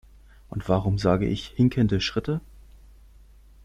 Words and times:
Und 0.49 0.67
warum 0.67 0.97
sage 0.97 1.27
ich 1.27 1.45
"hinkende 1.49 2.01
Schritte"? 2.01 2.41